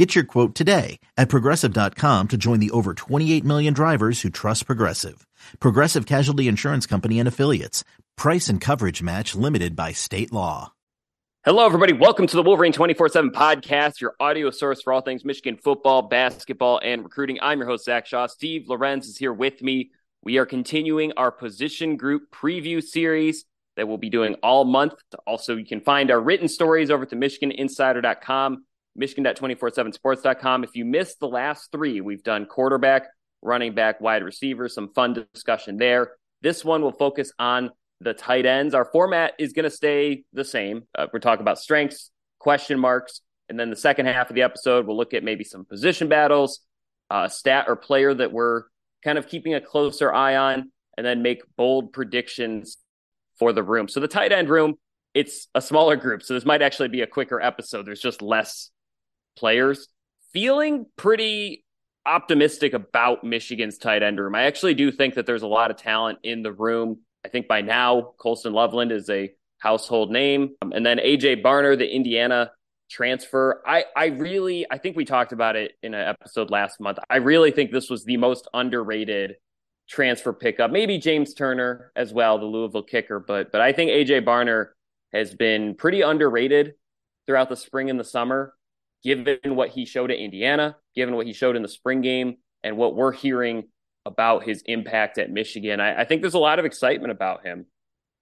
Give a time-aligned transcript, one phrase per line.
[0.00, 4.64] Get your quote today at progressive.com to join the over 28 million drivers who trust
[4.64, 5.26] Progressive.
[5.58, 7.84] Progressive Casualty Insurance Company and Affiliates.
[8.16, 10.72] Price and coverage match limited by state law.
[11.44, 11.92] Hello, everybody.
[11.92, 16.00] Welcome to the Wolverine 24 7 podcast, your audio source for all things Michigan football,
[16.00, 17.38] basketball, and recruiting.
[17.42, 18.26] I'm your host, Zach Shaw.
[18.26, 19.90] Steve Lorenz is here with me.
[20.22, 23.44] We are continuing our position group preview series
[23.76, 24.94] that we'll be doing all month.
[25.26, 28.64] Also, you can find our written stories over to MichiganInsider.com,
[28.96, 30.64] Michigan.247sports.com.
[30.64, 33.08] If you missed the last three, we've done quarterback,
[33.42, 36.12] running back, wide receiver, some fun discussion there.
[36.42, 38.74] This one will focus on the tight ends.
[38.74, 40.82] Our format is going to stay the same.
[40.96, 44.86] Uh, we're talking about strengths, question marks, and then the second half of the episode,
[44.86, 46.60] we'll look at maybe some position battles,
[47.10, 48.62] uh, stat or player that we're
[49.04, 52.78] kind of keeping a closer eye on, and then make bold predictions
[53.38, 53.88] for the room.
[53.88, 54.74] So the tight end room,
[55.14, 56.22] it's a smaller group.
[56.22, 57.86] So this might actually be a quicker episode.
[57.86, 58.70] There's just less
[59.40, 59.88] players.
[60.32, 61.64] Feeling pretty
[62.06, 64.34] optimistic about Michigan's tight end room.
[64.34, 66.98] I actually do think that there's a lot of talent in the room.
[67.24, 70.50] I think by now, Colston Loveland is a household name.
[70.62, 72.52] Um, and then AJ Barner, the Indiana
[72.90, 73.62] transfer.
[73.66, 76.98] I, I really, I think we talked about it in an episode last month.
[77.08, 79.36] I really think this was the most underrated
[79.88, 80.70] transfer pickup.
[80.70, 84.68] Maybe James Turner as well, the Louisville kicker, but but I think AJ Barner
[85.12, 86.74] has been pretty underrated
[87.26, 88.54] throughout the spring and the summer,
[89.02, 92.76] given what he showed at Indiana, given what he showed in the spring game, and
[92.76, 93.64] what we're hearing
[94.06, 95.80] about his impact at Michigan.
[95.80, 97.66] I, I think there's a lot of excitement about him.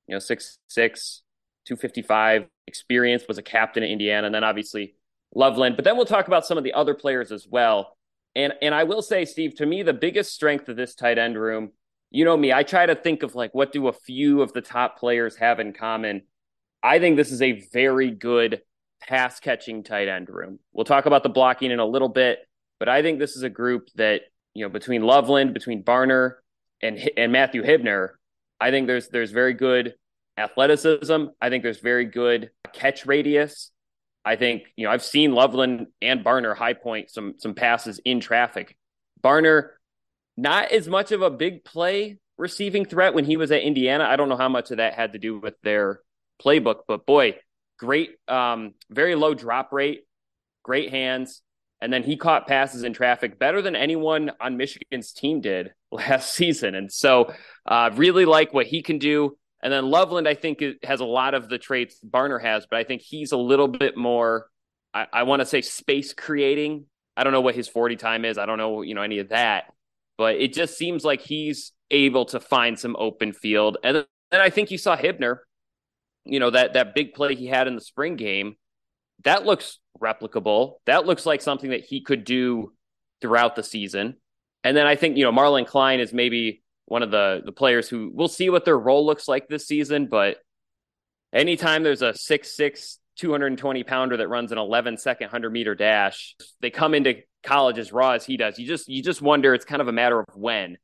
[0.06, 1.22] You know, six six,
[1.66, 4.94] 255 experience, was a captain at Indiana, and then obviously
[5.34, 5.76] Loveland.
[5.76, 7.96] But then we'll talk about some of the other players as well.
[8.34, 11.38] And and I will say, Steve, to me, the biggest strength of this tight end
[11.38, 11.72] room,
[12.10, 14.62] you know me, I try to think of like what do a few of the
[14.62, 16.22] top players have in common.
[16.82, 18.62] I think this is a very good
[19.00, 20.58] pass catching tight end room.
[20.72, 22.40] We'll talk about the blocking in a little bit,
[22.78, 24.22] but I think this is a group that,
[24.54, 26.34] you know, between Loveland, between Barner
[26.82, 28.10] and and Matthew Hibner,
[28.60, 29.94] I think there's there's very good
[30.36, 31.26] athleticism.
[31.40, 33.70] I think there's very good catch radius.
[34.24, 38.20] I think, you know, I've seen Loveland and Barner high point some some passes in
[38.20, 38.76] traffic.
[39.22, 39.70] Barner,
[40.36, 44.04] not as much of a big play receiving threat when he was at Indiana.
[44.04, 46.00] I don't know how much of that had to do with their
[46.42, 47.36] playbook, but boy,
[47.78, 50.02] great, um, very low drop rate,
[50.62, 51.42] great hands.
[51.80, 56.34] And then he caught passes in traffic better than anyone on Michigan's team did last
[56.34, 56.74] season.
[56.74, 57.32] And so,
[57.66, 59.36] uh, really like what he can do.
[59.62, 62.84] And then Loveland, I think, has a lot of the traits Barner has, but I
[62.84, 64.48] think he's a little bit more,
[64.94, 66.84] I, I want to say, space creating.
[67.16, 68.38] I don't know what his 40 time is.
[68.38, 69.64] I don't know, you know, any of that,
[70.16, 73.78] but it just seems like he's able to find some open field.
[73.82, 75.38] And then I think you saw Hibner,
[76.28, 78.56] you know, that, that big play he had in the spring game.
[79.24, 80.74] That looks replicable.
[80.86, 82.72] That looks like something that he could do
[83.20, 84.16] throughout the season.
[84.64, 87.88] And then I think, you know, Marlon Klein is maybe one of the the players
[87.88, 90.06] who we'll see what their role looks like this season.
[90.06, 90.38] But
[91.32, 96.36] anytime there's a six six 220 pounder that runs an 11 second 100 meter dash,
[96.60, 98.58] they come into college as raw as he does.
[98.58, 99.54] You just you just wonder.
[99.54, 100.78] It's kind of a matter of when.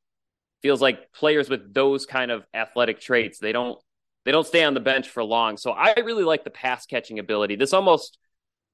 [0.62, 3.78] Feels like players with those kind of athletic traits they don't
[4.24, 5.56] they don't stay on the bench for long.
[5.56, 7.56] So I really like the pass catching ability.
[7.56, 8.18] This almost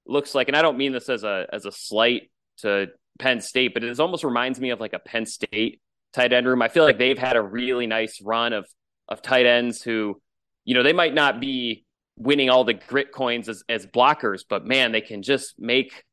[0.07, 2.89] looks like, and I don't mean this as a as a slight to
[3.19, 5.81] Penn State, but it almost reminds me of like a Penn State
[6.13, 6.63] tight end room.
[6.63, 8.67] I feel like they've had a really nice run of
[9.09, 10.21] of tight ends who,
[10.65, 11.85] you know, they might not be
[12.17, 16.05] winning all the grit coins as, as blockers, but man, they can just make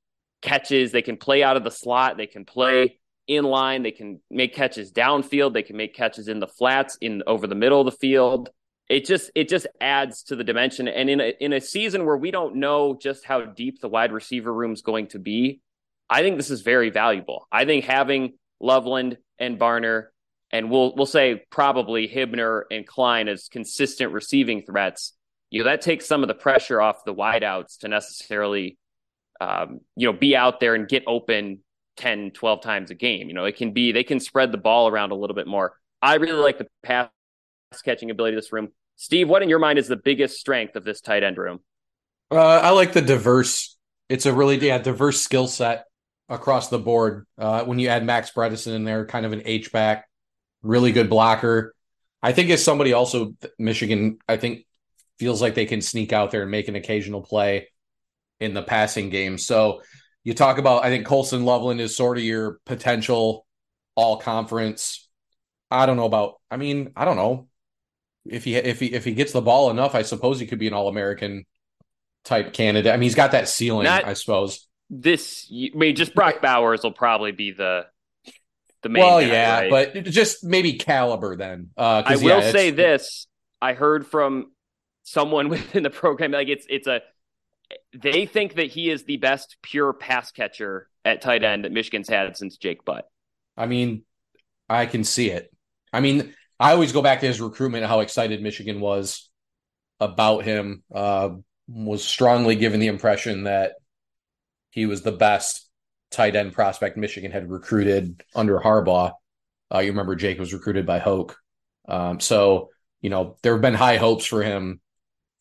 [0.41, 0.91] catches.
[0.91, 2.17] They can play out of the slot.
[2.17, 3.83] They can play in line.
[3.83, 5.53] They can make catches downfield.
[5.53, 8.49] They can make catches in the flats in over the middle of the field.
[8.89, 10.87] It just it just adds to the dimension.
[10.87, 14.13] And in a, in a season where we don't know just how deep the wide
[14.13, 15.61] receiver room is going to be,
[16.09, 17.47] I think this is very valuable.
[17.51, 20.07] I think having Loveland and Barner,
[20.51, 25.13] and we'll we'll say probably Hibner and Klein as consistent receiving threats.
[25.49, 28.77] You know that takes some of the pressure off the wideouts to necessarily,
[29.41, 31.59] um, you know, be out there and get open
[31.97, 33.27] 10, 12 times a game.
[33.27, 35.75] You know, it can be they can spread the ball around a little bit more.
[36.01, 37.09] I really like the pass
[37.83, 38.69] catching ability of this room.
[38.97, 41.59] Steve, what in your mind is the biggest strength of this tight end room?
[42.31, 43.77] Uh, I like the diverse.
[44.09, 45.85] It's a really yeah diverse skill set
[46.27, 47.25] across the board.
[47.37, 50.07] Uh, when you add Max Bredeson in there, kind of an H back,
[50.63, 51.73] really good blocker.
[52.23, 54.65] I think as somebody also Michigan, I think
[55.19, 57.69] feels like they can sneak out there and make an occasional play
[58.39, 59.37] in the passing game.
[59.37, 59.83] So
[60.23, 63.45] you talk about, I think Colston Loveland is sort of your potential
[63.95, 65.07] all conference.
[65.69, 67.47] I don't know about, I mean, I don't know
[68.29, 70.67] if he, if he, if he gets the ball enough, I suppose he could be
[70.67, 71.45] an all American
[72.23, 72.91] type candidate.
[72.91, 74.67] I mean, he's got that ceiling, Not I suppose.
[74.89, 77.87] This, I mean, just Brock Bowers will probably be the,
[78.83, 79.03] the main.
[79.03, 79.93] Well, guy, yeah, right?
[79.93, 81.71] but just maybe caliber then.
[81.75, 83.27] Uh, I will yeah, say this:
[83.61, 84.51] I heard from
[85.03, 87.01] someone within the program, like it's it's a
[87.93, 92.07] they think that he is the best pure pass catcher at tight end that Michigan's
[92.07, 93.09] had since Jake Butt.
[93.55, 94.03] I mean,
[94.69, 95.51] I can see it.
[95.91, 99.29] I mean, I always go back to his recruitment, how excited Michigan was
[99.99, 100.83] about him.
[100.93, 101.29] Uh,
[101.67, 103.73] was strongly given the impression that
[104.69, 105.67] he was the best
[106.11, 109.11] tight end prospect Michigan had recruited under Harbaugh.
[109.73, 111.37] Uh, you remember Jake was recruited by Hoke.
[111.87, 112.69] Um, so,
[113.01, 114.79] you know, there have been high hopes for him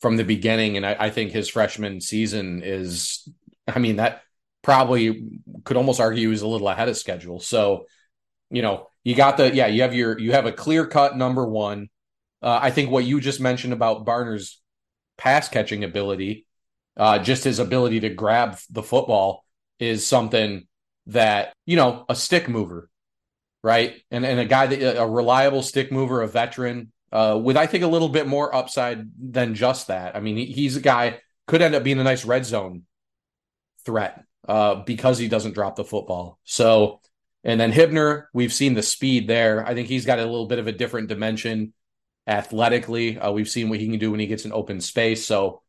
[0.01, 0.77] from the beginning.
[0.77, 3.29] And I, I think his freshman season is,
[3.69, 4.23] I mean, that
[4.63, 7.39] probably could almost argue he was a little ahead of schedule.
[7.39, 7.87] So,
[8.51, 11.47] you know, you got the, yeah, you have your, you have a clear cut number
[11.47, 11.89] one.
[12.43, 14.61] Uh, I think what you just mentioned about Barner's
[15.17, 16.47] pass catching ability,
[16.97, 19.45] uh, just his ability to grab the football
[19.79, 20.67] is something
[21.07, 22.89] that, you know, a stick mover,
[23.63, 24.03] right?
[24.11, 27.85] And, and a guy that a reliable stick mover, a veteran, uh, with I think
[27.85, 30.17] a little bit more upside than just that.
[30.17, 32.83] I mean, he, he's a guy could end up being a nice red zone
[33.85, 36.39] threat uh, because he doesn't drop the football.
[36.45, 37.01] So,
[37.47, 39.65] and then Hibner, we've seen the speed there.
[39.65, 41.73] I think he's got a little bit of a different dimension
[42.27, 43.21] athletically.
[43.21, 45.25] Uh, we've seen what he can do when he gets in open space.
[45.25, 45.63] So,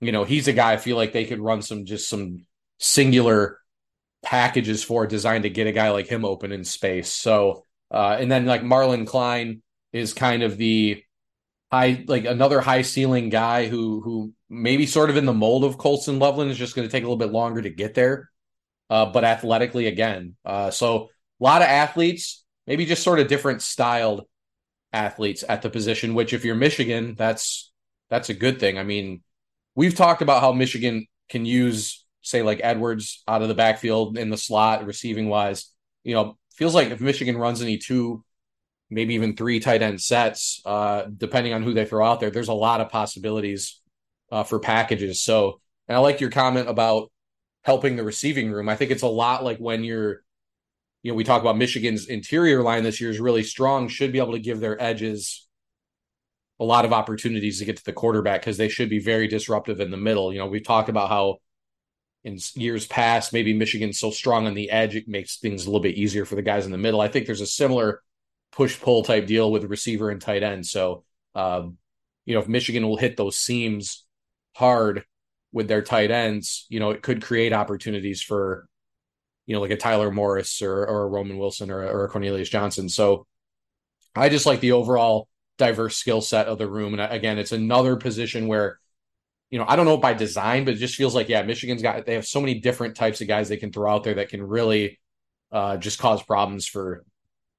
[0.00, 2.46] you know, he's a guy I feel like they could run some just some
[2.78, 3.58] singular
[4.22, 7.12] packages for designed to get a guy like him open in space.
[7.12, 9.62] So, uh, and then like Marlon Klein
[9.92, 11.02] is kind of the
[11.72, 15.76] high, like another high ceiling guy who who maybe sort of in the mold of
[15.76, 18.30] Colston Loveland is just going to take a little bit longer to get there,
[18.90, 20.36] uh, but athletically again.
[20.44, 21.08] Uh, so
[21.40, 24.26] a lot of athletes, maybe just sort of different styled
[24.92, 26.14] athletes at the position.
[26.14, 27.72] Which, if you're Michigan, that's
[28.10, 28.78] that's a good thing.
[28.78, 29.22] I mean,
[29.74, 34.30] we've talked about how Michigan can use, say, like Edwards out of the backfield in
[34.30, 35.70] the slot, receiving wise.
[36.04, 38.24] You know, feels like if Michigan runs any two
[38.90, 42.30] maybe even three tight end sets, uh, depending on who they throw out there.
[42.30, 43.80] There's a lot of possibilities
[44.30, 45.20] uh, for packages.
[45.20, 47.10] So, and I like your comment about
[47.62, 48.68] helping the receiving room.
[48.68, 50.22] I think it's a lot like when you're,
[51.06, 54.18] you know, we talk about Michigan's interior line this year is really strong, should be
[54.18, 55.46] able to give their edges
[56.58, 59.78] a lot of opportunities to get to the quarterback because they should be very disruptive
[59.78, 60.32] in the middle.
[60.32, 61.36] You know, we've talked about how
[62.24, 65.80] in years past, maybe Michigan's so strong on the edge, it makes things a little
[65.80, 67.00] bit easier for the guys in the middle.
[67.00, 68.02] I think there's a similar
[68.50, 70.66] push pull type deal with receiver and tight end.
[70.66, 71.04] So,
[71.36, 71.76] um,
[72.24, 74.04] you know, if Michigan will hit those seams
[74.56, 75.04] hard
[75.52, 78.66] with their tight ends, you know, it could create opportunities for,
[79.46, 82.48] you know, like a Tyler Morris or, or a Roman Wilson or, or a Cornelius
[82.48, 82.88] Johnson.
[82.88, 83.26] So
[84.14, 85.28] I just like the overall
[85.58, 86.98] diverse skill set of the room.
[86.98, 88.78] And again, it's another position where,
[89.50, 92.04] you know, I don't know by design, but it just feels like, yeah, Michigan's got,
[92.04, 94.42] they have so many different types of guys they can throw out there that can
[94.42, 94.98] really
[95.52, 97.04] uh, just cause problems for,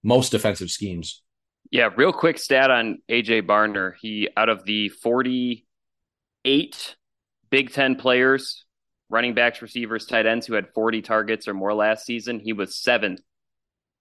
[0.03, 1.21] most defensive schemes.
[1.69, 3.93] Yeah, real quick stat on AJ Barner.
[3.99, 6.95] He out of the 48
[7.49, 8.65] Big 10 players,
[9.09, 12.76] running backs, receivers, tight ends who had 40 targets or more last season, he was
[12.76, 13.19] 7th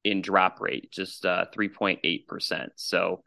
[0.04, 2.68] in drop rate, just uh, 3.8%.
[2.76, 3.22] So,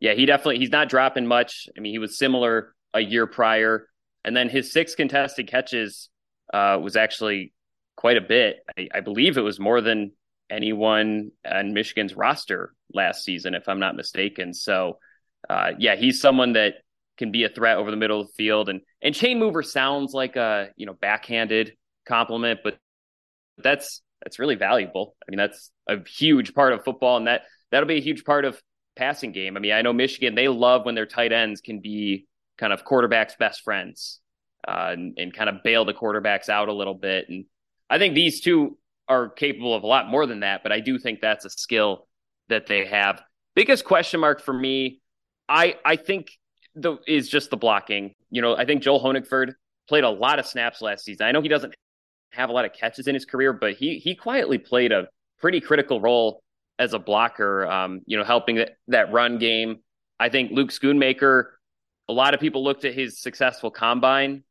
[0.00, 1.68] yeah, he definitely he's not dropping much.
[1.76, 3.88] I mean, he was similar a year prior,
[4.24, 6.08] and then his six contested catches
[6.52, 7.52] uh, was actually
[7.96, 8.58] quite a bit.
[8.76, 10.12] I, I believe it was more than
[10.50, 14.52] anyone on Michigan's roster last season, if I'm not mistaken.
[14.52, 14.98] So,
[15.48, 16.74] uh, yeah, he's someone that
[17.16, 18.68] can be a threat over the middle of the field.
[18.68, 21.74] And and chain mover sounds like a you know backhanded
[22.08, 22.78] compliment, but
[23.58, 25.14] that's that's really valuable.
[25.22, 28.44] I mean, that's a huge part of football, and that that'll be a huge part
[28.44, 28.60] of
[28.96, 29.56] passing game.
[29.56, 32.26] I mean, I know Michigan they love when their tight ends can be
[32.58, 34.20] kind of quarterbacks' best friends
[34.66, 37.28] uh, and, and kind of bail the quarterbacks out a little bit.
[37.28, 37.44] And
[37.90, 40.98] I think these two are capable of a lot more than that, but I do
[40.98, 42.06] think that's a skill
[42.48, 43.22] that they have.
[43.54, 45.00] Biggest question mark for me,
[45.48, 46.30] I I think
[46.74, 48.14] the is just the blocking.
[48.30, 49.54] You know, I think Joel Honigford
[49.88, 51.26] played a lot of snaps last season.
[51.26, 51.74] I know he doesn't
[52.32, 55.08] have a lot of catches in his career, but he he quietly played a
[55.40, 56.42] pretty critical role
[56.78, 57.66] as a blocker.
[57.66, 59.78] Um, you know, helping that, that run game.
[60.18, 61.44] I think Luke Schoonmaker.
[62.06, 64.44] A lot of people looked at his successful combine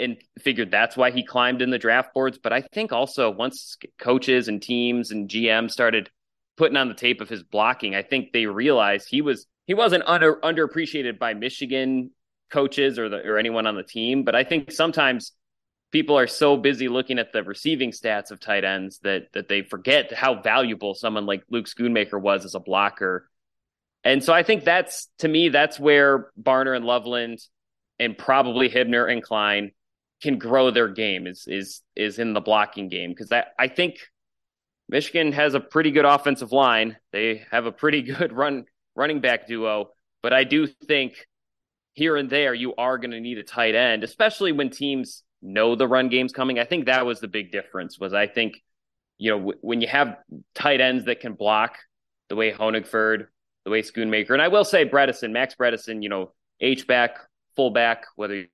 [0.00, 2.38] and figured that's why he climbed in the draft boards.
[2.42, 6.10] But I think also once coaches and teams and GM started
[6.56, 10.02] putting on the tape of his blocking, I think they realized he was he wasn't
[10.06, 12.10] under underappreciated by Michigan
[12.50, 15.32] coaches or the or anyone on the team, but I think sometimes
[15.92, 19.62] people are so busy looking at the receiving stats of tight ends that that they
[19.62, 23.28] forget how valuable someone like Luke Schoonmaker was as a blocker.
[24.02, 27.40] And so I think that's to me that's where Barner and Loveland
[27.98, 29.72] and probably Hibner and Klein
[30.22, 33.98] can grow their game is is is in the blocking game because I I think
[34.88, 36.96] Michigan has a pretty good offensive line.
[37.12, 38.64] They have a pretty good run
[38.98, 39.90] running back duo,
[40.22, 41.26] but I do think
[41.94, 45.74] here and there you are going to need a tight end, especially when teams know
[45.74, 46.58] the run game's coming.
[46.58, 47.98] I think that was the big difference.
[47.98, 48.62] Was I think
[49.16, 50.16] you know w- when you have
[50.54, 51.78] tight ends that can block
[52.28, 53.28] the way Honigford,
[53.64, 57.16] the way Schoonmaker, and I will say Bredeson, Max Bredeson, you know, H back,
[57.56, 58.44] fullback, whether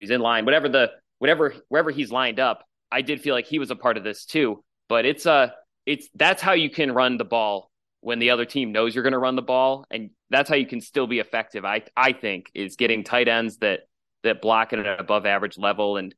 [0.00, 3.58] he's in line, whatever the whatever wherever he's lined up, I did feel like he
[3.58, 4.64] was a part of this too.
[4.88, 5.48] But it's a uh,
[5.86, 7.70] it's that's how you can run the ball
[8.04, 10.66] when the other team knows you're going to run the ball, and that's how you
[10.66, 11.64] can still be effective.
[11.64, 13.80] I I think is getting tight ends that
[14.22, 16.14] that block at an above average level, and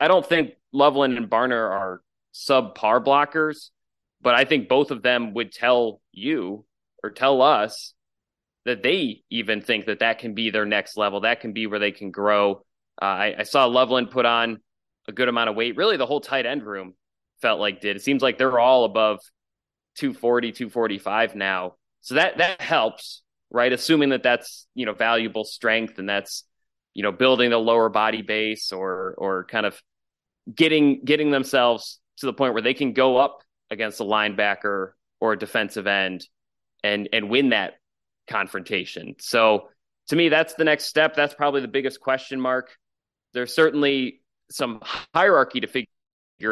[0.00, 2.02] I don't think Loveland and Barner are
[2.34, 3.70] subpar blockers,
[4.20, 6.64] but I think both of them would tell you
[7.04, 7.94] or tell us
[8.64, 11.20] that they even think that that can be their next level.
[11.20, 12.64] That can be where they can grow.
[13.00, 14.58] Uh, I, I, saw Loveland put on
[15.08, 15.76] a good amount of weight.
[15.76, 16.94] Really, the whole tight end room
[17.40, 17.96] felt like did.
[17.96, 19.20] It seems like they're all above
[19.96, 21.74] 240, 245 now.
[22.00, 23.72] So that that helps, right?
[23.72, 26.44] Assuming that that's you know valuable strength and that's
[26.94, 29.80] you know building the lower body base or or kind of
[30.52, 35.32] getting getting themselves to the point where they can go up against a linebacker or
[35.32, 36.26] a defensive end
[36.82, 37.74] and and win that
[38.28, 39.14] confrontation.
[39.18, 39.68] So
[40.08, 41.14] to me, that's the next step.
[41.14, 42.70] That's probably the biggest question mark.
[43.32, 44.20] There's certainly
[44.50, 44.80] some
[45.14, 45.88] hierarchy to figure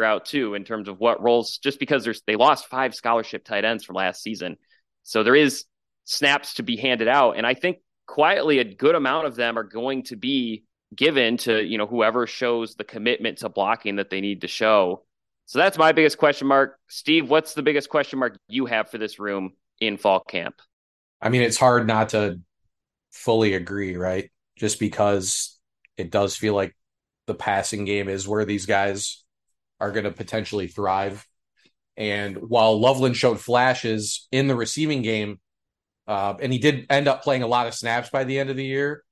[0.03, 1.57] out too in terms of what roles.
[1.57, 4.57] Just because there's they lost five scholarship tight ends from last season,
[5.03, 5.65] so there is
[6.05, 9.63] snaps to be handed out, and I think quietly a good amount of them are
[9.63, 10.63] going to be
[10.95, 15.03] given to you know whoever shows the commitment to blocking that they need to show.
[15.45, 16.79] So that's my biggest question mark.
[16.87, 20.55] Steve, what's the biggest question mark you have for this room in fall camp?
[21.21, 22.39] I mean, it's hard not to
[23.11, 24.31] fully agree, right?
[24.57, 25.59] Just because
[25.97, 26.75] it does feel like
[27.27, 29.23] the passing game is where these guys
[29.81, 31.27] are going to potentially thrive.
[31.97, 35.39] And while Loveland showed flashes in the receiving game,
[36.07, 38.55] uh, and he did end up playing a lot of snaps by the end of
[38.55, 39.03] the year,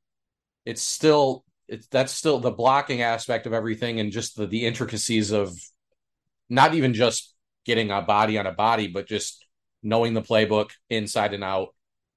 [0.65, 5.31] it's still it's that's still the blocking aspect of everything and just the, the intricacies
[5.31, 5.53] of
[6.49, 7.35] not even just
[7.65, 9.45] getting a body on a body, but just
[9.83, 11.69] knowing the playbook inside and out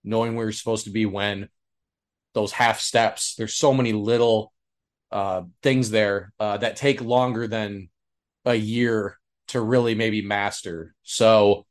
[0.05, 1.49] knowing where you're supposed to be when,
[2.35, 3.35] those half steps.
[3.37, 4.53] There's so many little
[5.11, 7.89] uh, things there uh, that take longer than
[8.45, 9.19] a year
[9.49, 10.95] to really maybe master.
[11.03, 11.67] So,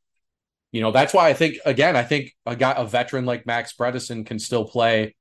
[0.72, 3.74] you know, that's why I think again, I think a guy, a veteran like Max
[3.74, 5.16] Bredeson can still play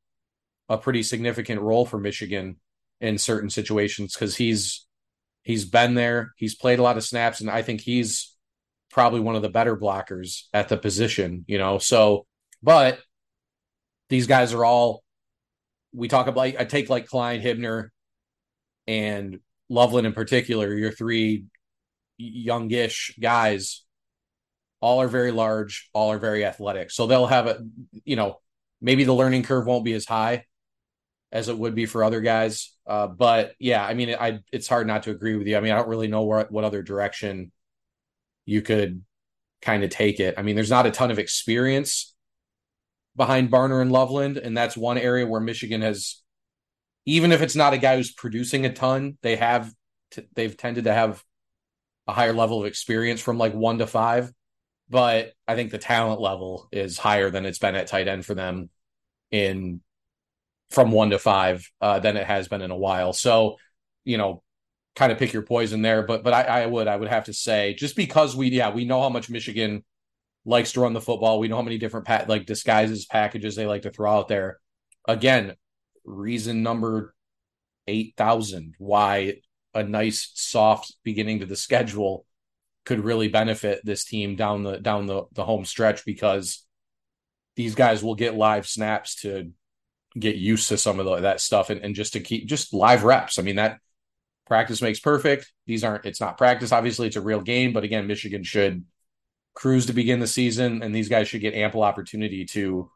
[0.68, 2.56] a pretty significant role for Michigan
[3.00, 4.86] in certain situations because he's
[5.42, 8.36] he's been there, he's played a lot of snaps, and I think he's
[8.90, 11.44] probably one of the better blockers at the position.
[11.48, 12.26] You know, so
[12.62, 13.00] but
[14.08, 15.02] these guys are all
[15.92, 17.88] we talk about I take like Klein, Hibner,
[18.86, 19.40] and
[19.70, 21.46] Loveland in particular, your three
[22.18, 23.84] youngish guys,
[24.80, 26.90] all are very large, all are very athletic.
[26.90, 27.60] So they'll have a
[28.04, 28.40] you know,
[28.82, 30.44] maybe the learning curve won't be as high
[31.32, 32.74] as it would be for other guys.
[32.86, 35.56] Uh, but yeah, I mean, I it's hard not to agree with you.
[35.56, 37.52] I mean, I don't really know what what other direction
[38.44, 39.02] you could
[39.62, 40.34] kind of take it.
[40.36, 42.14] I mean, there's not a ton of experience
[43.16, 46.19] behind Barner and Loveland, and that's one area where Michigan has,
[47.06, 49.72] even if it's not a guy who's producing a ton, they have
[50.10, 51.22] t- they've tended to have
[52.06, 54.32] a higher level of experience from like one to five.
[54.88, 58.34] But I think the talent level is higher than it's been at tight end for
[58.34, 58.70] them
[59.30, 59.80] in
[60.70, 63.12] from one to five uh, than it has been in a while.
[63.12, 63.56] So,
[64.04, 64.42] you know,
[64.96, 66.02] kind of pick your poison there.
[66.02, 68.84] But but I, I would I would have to say just because we yeah we
[68.84, 69.84] know how much Michigan
[70.44, 71.38] likes to run the football.
[71.38, 74.58] We know how many different pa- like disguises packages they like to throw out there.
[75.06, 75.54] Again,
[76.04, 77.14] reason number
[77.86, 79.34] 8000 why
[79.74, 82.24] a nice soft beginning to the schedule
[82.84, 86.64] could really benefit this team down the down the the home stretch because
[87.56, 89.50] these guys will get live snaps to
[90.18, 93.04] get used to some of the, that stuff and, and just to keep just live
[93.04, 93.38] reps.
[93.38, 93.78] I mean that
[94.46, 95.52] practice makes perfect.
[95.66, 98.84] These aren't it's not practice obviously it's a real game, but again Michigan should
[99.54, 102.90] cruise to begin the season, and these guys should get ample opportunity to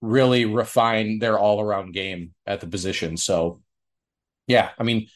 [0.00, 3.16] really refine their all around game at the position.
[3.16, 3.62] So,
[4.46, 5.08] yeah, I mean,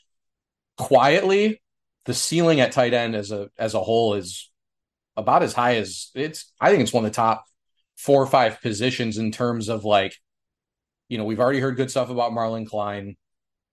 [0.77, 1.63] quietly,
[2.07, 4.51] the ceiling at tight end as a as a whole is
[5.17, 6.53] about as high as it's.
[6.61, 7.45] I think it's one of the top
[7.97, 10.17] four or five positions in terms of like,
[11.09, 13.17] you know, we've already heard good stuff about Marlon Klein.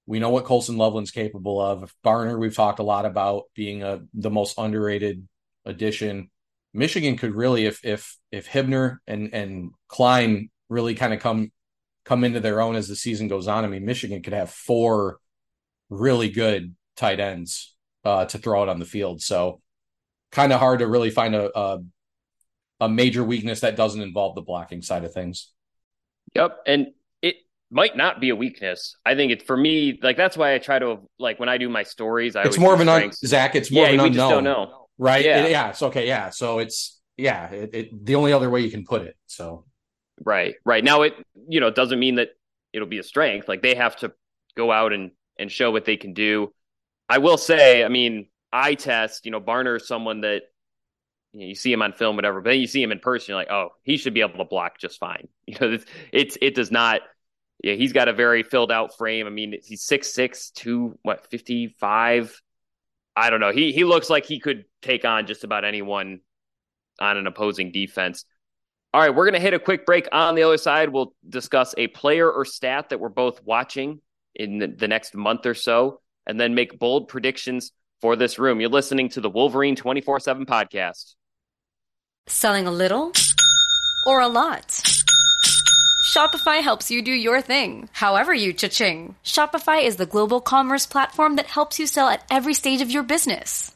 [0.06, 1.94] We know what Colston Loveland's capable of.
[2.04, 5.28] Barner, we've talked a lot about being a the most underrated
[5.66, 6.30] addition.
[6.74, 11.52] Michigan could really, if if if Hibner and and Klein really kind of come
[12.06, 13.66] come into their own as the season goes on.
[13.66, 15.20] I mean, Michigan could have four
[15.90, 19.22] really good tight ends uh, to throw out on the field.
[19.22, 19.62] So
[20.32, 21.80] kind of hard to really find a, a
[22.80, 25.52] a major weakness that doesn't involve the blocking side of things.
[26.36, 26.88] Yep, and
[27.22, 27.36] it
[27.72, 28.96] might not be a weakness.
[29.06, 31.70] I think it's for me like that's why I try to like when I do
[31.70, 32.36] my stories.
[32.36, 33.56] I it's more of an un- Zach.
[33.56, 34.20] It's more yeah, of an we unknown.
[34.20, 34.88] just don't know.
[34.98, 35.26] right?
[35.26, 35.44] Yeah.
[35.46, 35.70] It- yeah.
[35.70, 36.08] It's okay.
[36.08, 36.30] Yeah.
[36.30, 37.50] So it's yeah.
[37.50, 39.16] It, it, the only other way you can put it.
[39.26, 39.66] So
[40.24, 40.84] Right, right.
[40.84, 41.14] Now it
[41.48, 42.30] you know doesn't mean that
[42.74, 43.48] it'll be a strength.
[43.48, 44.14] Like they have to
[44.56, 46.54] go out and and show what they can do.
[47.10, 49.26] I will say, I mean, eye test.
[49.26, 50.44] You know, Barner is someone that
[51.34, 53.32] you, know, you see him on film, whatever, but then you see him in person,
[53.32, 55.28] you're like, oh, he should be able to block just fine.
[55.48, 57.02] You know, it's it's it does not.
[57.64, 59.26] Yeah, he's got a very filled out frame.
[59.26, 62.40] I mean, he's six six two, what fifty five.
[63.16, 63.52] I don't know.
[63.52, 66.20] He he looks like he could take on just about anyone
[67.00, 68.26] on an opposing defense.
[68.94, 70.08] All right, we're going to hit a quick break.
[70.12, 74.02] On the other side, we'll discuss a player or stat that we're both watching
[74.34, 78.62] in the, next month or so, and then make bold predictions for this room.
[78.62, 81.16] You're listening to the Wolverine 24 7 podcast.
[82.28, 83.12] Selling a little
[84.06, 84.68] or a lot?
[86.08, 89.16] Shopify helps you do your thing, however you cha-ching.
[89.24, 93.04] Shopify is the global commerce platform that helps you sell at every stage of your
[93.04, 93.76] business.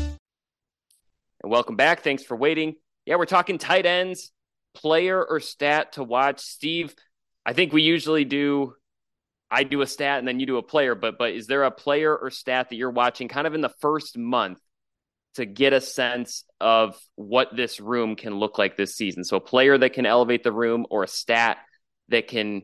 [1.43, 2.03] And welcome back.
[2.03, 2.75] Thanks for waiting.
[3.05, 4.31] Yeah, we're talking tight ends,
[4.75, 6.39] player or stat to watch.
[6.39, 6.93] Steve,
[7.45, 8.75] I think we usually do
[9.49, 11.71] I do a stat and then you do a player, but but is there a
[11.71, 14.59] player or stat that you're watching kind of in the first month
[15.35, 19.23] to get a sense of what this room can look like this season?
[19.23, 21.57] So a player that can elevate the room or a stat
[22.09, 22.63] that can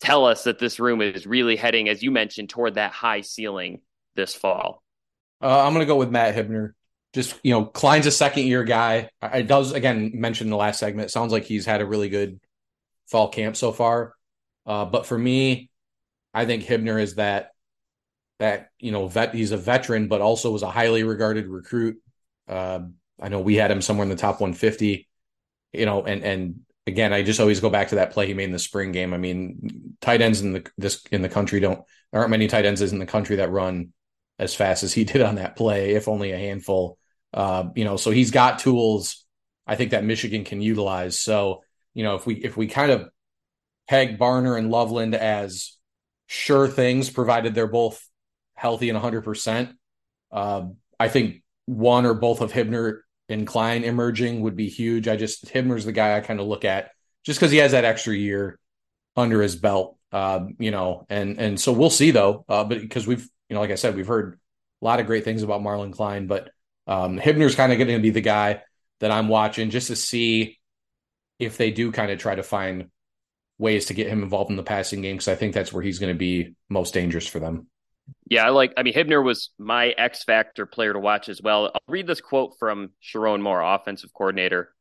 [0.00, 3.82] tell us that this room is really heading, as you mentioned, toward that high ceiling
[4.16, 4.82] this fall.
[5.42, 6.72] Uh, I'm going to go with Matt Hibner.
[7.12, 9.10] Just you know, Klein's a second year guy.
[9.20, 11.06] I, does again mention in the last segment.
[11.06, 12.40] It sounds like he's had a really good
[13.08, 14.14] fall camp so far.
[14.64, 15.70] Uh, but for me,
[16.32, 17.50] I think Hibner is that
[18.38, 19.34] that you know vet.
[19.34, 21.98] He's a veteran, but also was a highly regarded recruit.
[22.48, 22.80] Uh,
[23.20, 25.08] I know we had him somewhere in the top 150.
[25.72, 28.44] You know, and and again, I just always go back to that play he made
[28.44, 29.14] in the spring game.
[29.14, 32.64] I mean, tight ends in the this in the country don't there aren't many tight
[32.64, 33.92] ends in the country that run
[34.38, 36.98] as fast as he did on that play, if only a handful.
[37.32, 39.24] Uh, you know, so he's got tools
[39.70, 41.16] I think that Michigan can utilize.
[41.20, 41.62] So,
[41.94, 43.08] you know, if we if we kind of
[43.88, 45.76] peg Barner and Loveland as
[46.26, 48.04] sure things, provided they're both
[48.54, 49.72] healthy and 100%,
[50.32, 50.62] uh,
[50.98, 55.06] I think one or both of Hibner and Klein emerging would be huge.
[55.06, 56.90] I just Hibner's the guy I kind of look at
[57.24, 58.58] just because he has that extra year
[59.16, 59.96] under his belt.
[60.10, 62.44] Uh, you know, and and so we'll see though.
[62.48, 64.40] Uh, but because we've you know, like I said, we've heard
[64.82, 66.50] a lot of great things about Marlon Klein, but
[66.90, 68.62] um, Hibner's kind of going to be the guy
[68.98, 70.58] that I'm watching just to see
[71.38, 72.90] if they do kind of try to find
[73.58, 76.00] ways to get him involved in the passing game because I think that's where he's
[76.00, 77.68] going to be most dangerous for them.
[78.28, 78.72] Yeah, I like.
[78.76, 81.66] I mean, Hibner was my X factor player to watch as well.
[81.72, 84.74] I'll read this quote from Sherrone Moore, offensive coordinator.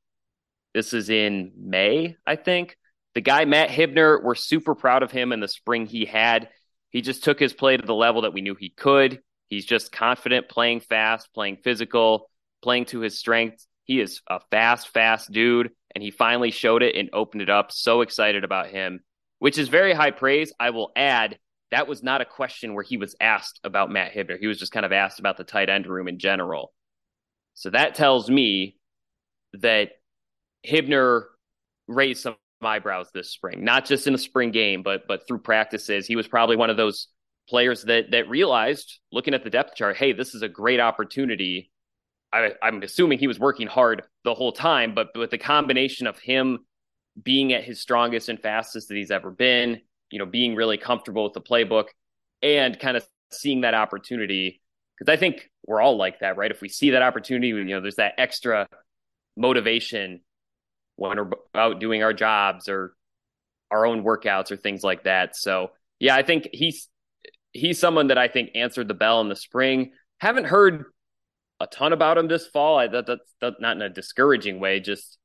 [0.73, 2.75] This is in May, I think.
[3.13, 6.49] The guy Matt Hibner, we're super proud of him in the spring he had.
[6.89, 9.21] He just took his play to the level that we knew he could.
[9.49, 12.29] He's just confident, playing fast, playing physical,
[12.61, 13.67] playing to his strengths.
[13.83, 17.71] He is a fast, fast dude, and he finally showed it and opened it up.
[17.71, 18.99] So excited about him,
[19.39, 20.53] which is very high praise.
[20.59, 21.39] I will add
[21.71, 24.39] that was not a question where he was asked about Matt Hibner.
[24.39, 26.73] He was just kind of asked about the tight end room in general.
[27.53, 28.77] So that tells me
[29.53, 29.89] that
[30.65, 31.23] Hibner
[31.87, 36.05] raised some eyebrows this spring, not just in the spring game, but but through practices.
[36.05, 37.07] He was probably one of those
[37.49, 41.71] players that that realized, looking at the depth chart, hey, this is a great opportunity.
[42.31, 46.19] I, I'm assuming he was working hard the whole time, but with the combination of
[46.19, 46.59] him
[47.21, 49.81] being at his strongest and fastest that he's ever been,
[50.11, 51.85] you know, being really comfortable with the playbook,
[52.41, 54.61] and kind of seeing that opportunity,
[54.97, 56.51] because I think we're all like that, right?
[56.51, 58.67] If we see that opportunity, you know, there's that extra
[59.35, 60.21] motivation
[60.97, 62.93] when we're out doing our jobs or
[63.71, 65.35] our own workouts or things like that.
[65.35, 66.88] So yeah, I think he's
[67.53, 69.91] he's someone that I think answered the bell in the spring.
[70.19, 70.85] Haven't heard
[71.59, 72.77] a ton about him this fall.
[72.77, 74.79] I, that, that's that, not in a discouraging way.
[74.79, 75.17] Just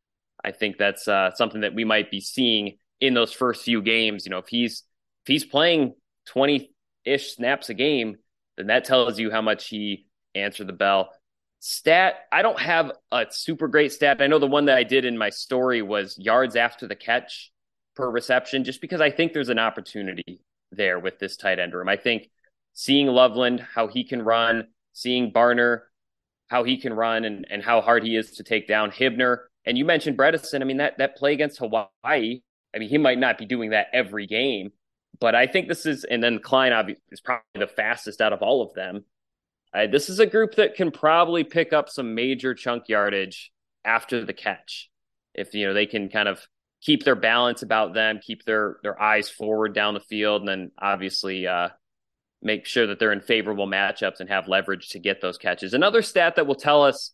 [0.42, 4.24] I think that's uh, something that we might be seeing in those first few games.
[4.26, 4.84] You know, if he's
[5.24, 5.94] if he's playing
[6.26, 6.70] twenty
[7.04, 8.16] ish snaps a game,
[8.56, 11.10] then that tells you how much he answered the bell
[11.66, 15.06] stat i don't have a super great stat i know the one that i did
[15.06, 17.50] in my story was yards after the catch
[17.96, 20.42] per reception just because i think there's an opportunity
[20.76, 21.88] there with this tight end room.
[21.88, 22.30] I think
[22.72, 25.82] seeing loveland how he can run seeing barner
[26.48, 29.38] how he can run and, and how hard he is to take down hibner.
[29.64, 30.60] And you mentioned bredeson.
[30.60, 31.88] I mean that that play against hawaii
[32.74, 34.72] i mean he might not be doing that every game
[35.20, 36.72] but i think this is and then klein
[37.10, 39.04] is probably the fastest out of all of them.
[39.72, 43.52] Uh, this is a group that can probably pick up some major chunk yardage
[43.84, 44.88] after the catch.
[45.34, 46.46] If you know they can kind of
[46.84, 50.70] keep their balance about them, keep their their eyes forward down the field, and then
[50.78, 51.70] obviously uh,
[52.42, 55.74] make sure that they're in favorable matchups and have leverage to get those catches.
[55.74, 57.12] Another stat that will tell us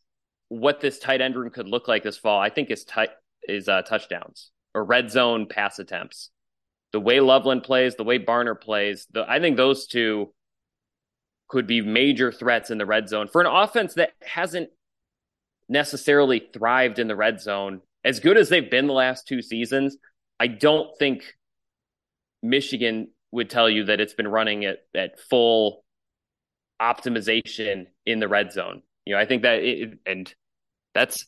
[0.48, 3.06] what this tight end room could look like this fall, I think, is t-
[3.48, 6.30] is uh, touchdowns or red zone pass attempts.
[6.92, 10.32] The way Loveland plays, the way Barner plays, the, I think those two
[11.48, 14.70] could be major threats in the red zone for an offense that hasn't
[15.68, 17.80] necessarily thrived in the red zone.
[18.04, 19.96] As good as they've been the last two seasons,
[20.38, 21.34] I don't think
[22.42, 25.84] Michigan would tell you that it's been running at, at full
[26.80, 28.82] optimization in the red zone.
[29.04, 30.32] You know, I think that, it, and
[30.94, 31.26] that's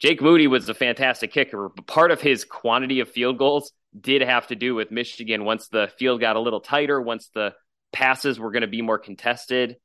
[0.00, 4.22] Jake Moody was a fantastic kicker, but part of his quantity of field goals did
[4.22, 7.52] have to do with Michigan once the field got a little tighter, once the
[7.92, 9.76] passes were going to be more contested.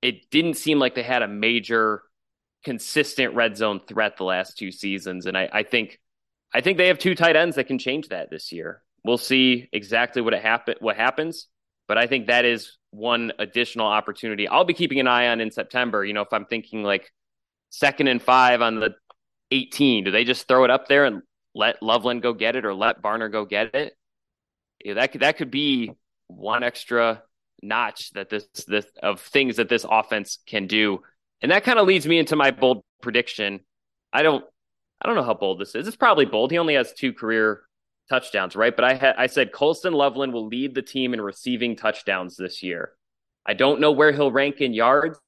[0.00, 2.02] It didn't seem like they had a major
[2.64, 5.26] consistent red zone threat the last two seasons.
[5.26, 6.00] And I, I think
[6.52, 8.82] I think they have two tight ends that can change that this year.
[9.04, 11.48] We'll see exactly what it happen what happens,
[11.86, 14.48] but I think that is one additional opportunity.
[14.48, 16.04] I'll be keeping an eye on in September.
[16.04, 17.12] You know, if I'm thinking like
[17.70, 18.94] second and five on the
[19.50, 21.22] 18, do they just throw it up there and
[21.54, 23.94] let Loveland go get it or let Barner go get it?
[24.84, 25.92] Yeah, that could that could be
[26.28, 27.22] one extra
[27.62, 31.02] notch that this this of things that this offense can do.
[31.40, 33.60] And that kind of leads me into my bold prediction.
[34.12, 34.44] I don't
[35.00, 35.86] I don't know how bold this is.
[35.86, 36.50] It's probably bold.
[36.50, 37.62] He only has two career
[38.08, 38.74] touchdowns, right?
[38.74, 42.62] But I had I said Colston Loveland will lead the team in receiving touchdowns this
[42.62, 42.92] year.
[43.46, 45.18] I don't know where he'll rank in yards.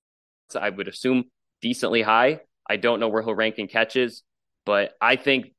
[0.59, 1.25] I would assume
[1.63, 2.41] decently high.
[2.69, 4.23] I don't know where he'll rank in catches,
[4.67, 5.55] but I think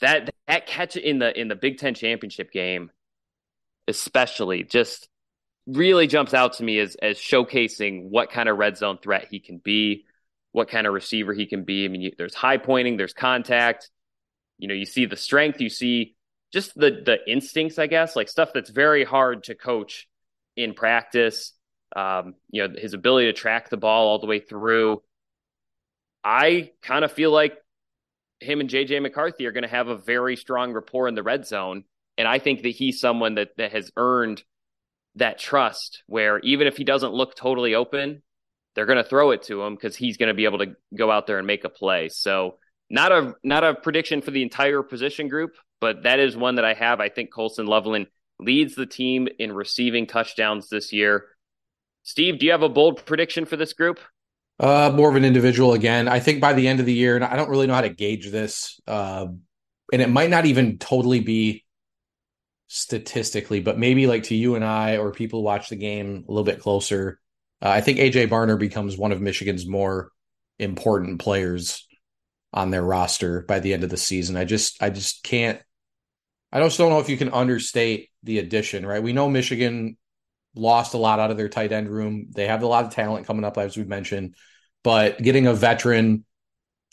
[0.00, 2.90] that that catch in the in the Big Ten championship game
[3.88, 5.08] especially just
[5.66, 9.40] really jumps out to me as as showcasing what kind of red zone threat he
[9.40, 10.04] can be,
[10.52, 11.84] what kind of receiver he can be.
[11.84, 13.90] I mean, you, there's high pointing, there's contact.
[14.58, 16.16] You know, you see the strength, you see
[16.52, 20.08] just the the instincts, I guess, like stuff that's very hard to coach
[20.56, 21.52] in practice.
[21.94, 25.02] Um, you know, his ability to track the ball all the way through.
[26.24, 27.56] I kind of feel like
[28.40, 31.46] him and JJ McCarthy are going to have a very strong rapport in the red
[31.46, 31.84] zone.
[32.18, 34.42] And I think that he's someone that, that has earned
[35.16, 38.22] that trust where even if he doesn't look totally open,
[38.74, 41.10] they're going to throw it to him because he's going to be able to go
[41.10, 42.08] out there and make a play.
[42.08, 46.56] So not a not a prediction for the entire position group, but that is one
[46.56, 47.00] that I have.
[47.00, 48.06] I think Colston Loveland
[48.38, 51.26] leads the team in receiving touchdowns this year.
[52.02, 53.98] Steve, do you have a bold prediction for this group?
[54.60, 56.08] Uh, more of an individual again.
[56.08, 57.90] I think by the end of the year, and I don't really know how to
[57.90, 59.26] gauge this, uh,
[59.92, 61.64] and it might not even totally be
[62.68, 66.44] statistically, but maybe like to you and I or people watch the game a little
[66.44, 67.20] bit closer.
[67.62, 70.10] Uh, I think AJ Barner becomes one of Michigan's more
[70.58, 71.86] important players
[72.52, 74.36] on their roster by the end of the season.
[74.36, 75.60] I just I just can't
[76.52, 79.02] I just don't know if you can understate the addition, right?
[79.02, 79.96] We know Michigan
[80.54, 82.28] lost a lot out of their tight end room.
[82.34, 84.36] They have a lot of talent coming up, as we've mentioned,
[84.82, 86.24] but getting a veteran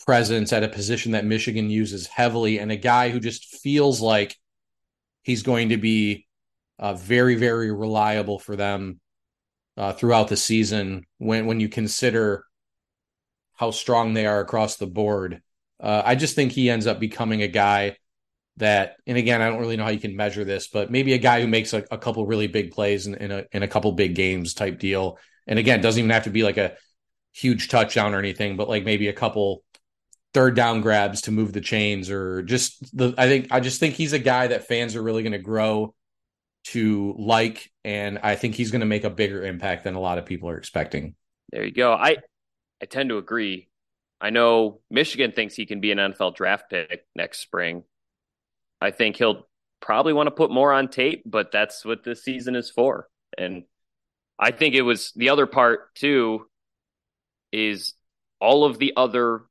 [0.05, 4.35] presence at a position that Michigan uses heavily and a guy who just feels like
[5.23, 6.27] he's going to be
[6.79, 8.99] uh, very, very reliable for them
[9.77, 12.45] uh, throughout the season when when you consider
[13.55, 15.41] how strong they are across the board.
[15.79, 17.97] Uh, I just think he ends up becoming a guy
[18.57, 21.17] that, and again, I don't really know how you can measure this, but maybe a
[21.17, 23.91] guy who makes a, a couple really big plays in, in, a in a couple
[23.93, 25.17] big games type deal.
[25.47, 26.75] And again, doesn't even have to be like a
[27.33, 29.63] huge touchdown or anything, but like maybe a couple
[30.33, 33.13] third down grabs to move the chains or just the.
[33.17, 35.93] I think I just think he's a guy that fans are really going to grow
[36.65, 40.17] to like, and I think he's going to make a bigger impact than a lot
[40.17, 41.15] of people are expecting.
[41.51, 41.93] There you go.
[41.93, 42.17] I
[42.81, 43.69] I tend to agree.
[44.19, 47.83] I know Michigan thinks he can be an NFL draft pick next spring.
[48.81, 49.47] I think he'll
[49.81, 53.07] probably want to put more on tape, but that's what this season is for.
[53.37, 53.63] And
[54.39, 56.47] I think it was the other part too
[57.51, 57.93] is
[58.39, 59.43] all of the other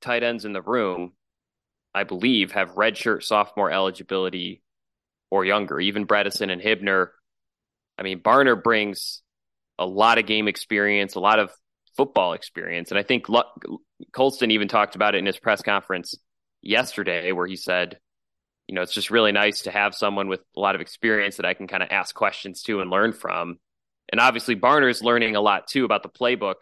[0.00, 1.12] tight ends in the room,
[1.94, 4.62] I believe, have redshirt sophomore eligibility
[5.30, 5.80] or younger.
[5.80, 7.08] Even Bredeson and Hibner.
[7.98, 9.22] I mean, Barner brings
[9.78, 11.50] a lot of game experience, a lot of
[11.96, 12.90] football experience.
[12.90, 13.26] And I think
[14.12, 16.14] Colston even talked about it in his press conference
[16.62, 17.98] yesterday, where he said,
[18.66, 21.46] you know, it's just really nice to have someone with a lot of experience that
[21.46, 23.58] I can kind of ask questions to and learn from.
[24.10, 26.56] And obviously, Barner's learning a lot too about the playbook,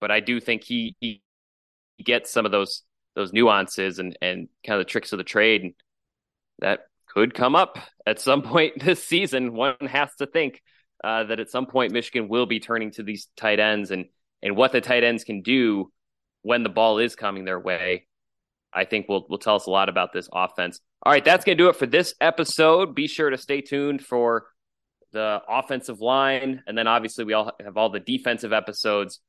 [0.00, 1.22] but I do think he, he
[2.04, 2.82] gets some of those
[3.14, 5.74] those nuances and and kind of the tricks of the trade
[6.60, 9.54] that could come up at some point this season.
[9.54, 10.62] One has to think
[11.02, 14.06] uh, that at some point Michigan will be turning to these tight ends and
[14.42, 15.90] and what the tight ends can do
[16.42, 18.06] when the ball is coming their way,
[18.72, 20.80] I think will will tell us a lot about this offense.
[21.02, 22.94] All right, that's going to do it for this episode.
[22.94, 24.46] Be sure to stay tuned for
[25.12, 29.20] the offensive line, and then obviously we all have all the defensive episodes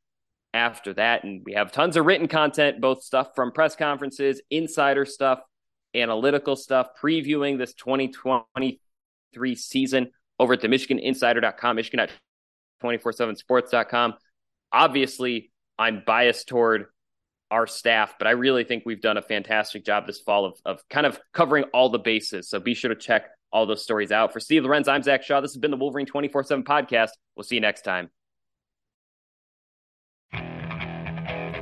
[0.54, 5.06] after that, and we have tons of written content, both stuff from press conferences, insider
[5.06, 5.40] stuff,
[5.96, 12.12] analytical stuff, previewing this 2023 season over at the MichiganInsider.com, Michigan at
[12.84, 14.14] 247sports.com.
[14.72, 16.86] obviously I'm biased toward
[17.52, 20.88] our staff, but I really think we've done a fantastic job this fall of, of
[20.90, 22.50] kind of covering all the bases.
[22.50, 24.32] So be sure to check all those stories out.
[24.32, 25.42] For Steve Lorenz, I'm Zach Shaw.
[25.42, 27.10] This has been the Wolverine 24 7 podcast.
[27.36, 28.10] We'll see you next time.